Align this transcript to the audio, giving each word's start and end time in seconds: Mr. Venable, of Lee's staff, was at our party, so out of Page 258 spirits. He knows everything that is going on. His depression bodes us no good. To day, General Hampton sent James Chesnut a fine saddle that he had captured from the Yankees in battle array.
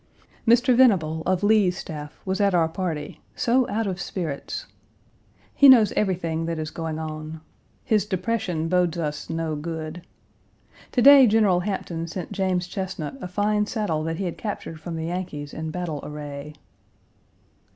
Mr. 0.47 0.75
Venable, 0.75 1.21
of 1.27 1.43
Lee's 1.43 1.77
staff, 1.77 2.19
was 2.25 2.41
at 2.41 2.55
our 2.55 2.67
party, 2.67 3.21
so 3.35 3.69
out 3.69 3.85
of 3.85 3.97
Page 3.97 4.05
258 4.07 4.07
spirits. 4.07 4.65
He 5.53 5.69
knows 5.69 5.91
everything 5.91 6.47
that 6.47 6.57
is 6.57 6.71
going 6.71 6.97
on. 6.97 7.39
His 7.83 8.07
depression 8.07 8.67
bodes 8.67 8.97
us 8.97 9.29
no 9.29 9.55
good. 9.55 10.01
To 10.93 11.03
day, 11.03 11.27
General 11.27 11.59
Hampton 11.59 12.07
sent 12.07 12.31
James 12.31 12.67
Chesnut 12.67 13.21
a 13.21 13.27
fine 13.27 13.67
saddle 13.67 14.03
that 14.05 14.17
he 14.17 14.23
had 14.25 14.39
captured 14.39 14.79
from 14.81 14.95
the 14.95 15.05
Yankees 15.05 15.53
in 15.53 15.69
battle 15.69 15.99
array. 16.01 16.55